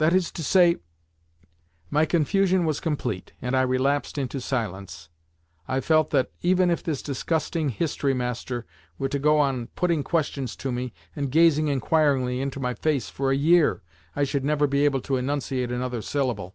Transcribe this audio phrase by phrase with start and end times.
[0.00, 0.76] "Because—because—that is to say—"
[1.90, 5.10] My confusion was complete, and I relapsed into silence,
[5.68, 8.64] I felt that, even if this disgusting history master
[8.98, 13.30] were to go on putting questions to me, and gazing inquiringly into my face, for
[13.30, 13.82] a year,
[14.16, 16.54] I should never be able to enunciate another syllable.